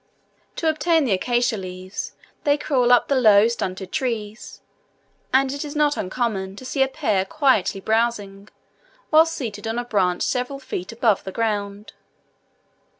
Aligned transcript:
To 0.55 0.67
obtain 0.67 1.03
the 1.03 1.11
acacia 1.11 1.57
leaves 1.57 2.13
they 2.43 2.57
crawl 2.57 2.91
up 2.91 3.07
the 3.07 3.13
low 3.15 3.47
stunted 3.47 3.91
trees; 3.91 4.59
and 5.31 5.51
it 5.53 5.63
is 5.63 5.75
not 5.75 5.95
uncommon 5.95 6.55
to 6.55 6.65
see 6.65 6.81
a 6.81 6.87
pair 6.87 7.23
quietly 7.23 7.81
browsing, 7.81 8.49
whilst 9.11 9.35
seated 9.35 9.67
on 9.67 9.77
a 9.77 9.85
branch 9.85 10.23
several 10.23 10.57
feet 10.57 10.91
above 10.91 11.23
the 11.23 11.31
ground. 11.31 11.93